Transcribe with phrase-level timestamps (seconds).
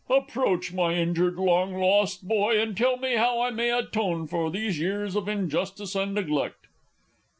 [0.09, 4.79] Approach, my injured, long lost boy, and tell me how I may atone for these
[4.79, 6.65] years of injustice and neglect!